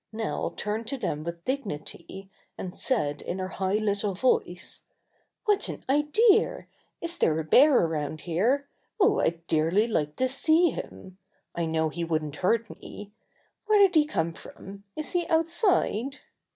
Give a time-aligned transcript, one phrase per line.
[0.11, 4.81] Nell turned to them with dignity, and said in her high little voice:
[5.45, 6.65] "What an idea!
[7.01, 8.67] Is there a bear around here?
[8.99, 11.19] Oh, I'd dearly like to see him!
[11.53, 13.13] I know he wouldn't hurt me!
[13.67, 14.85] Where did he come from?
[14.95, 16.17] Is he outside?"